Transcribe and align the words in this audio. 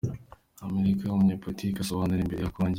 Amerika 0.67 1.13
umunyeporitike 1.15 1.79
azisobanura 1.79 2.21
imbere 2.25 2.41
ya 2.41 2.53
Kongere 2.53 2.69